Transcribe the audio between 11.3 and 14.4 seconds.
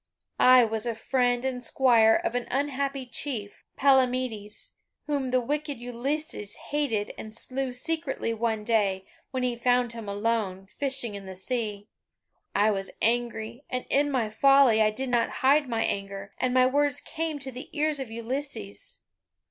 sea. I was angry, and in my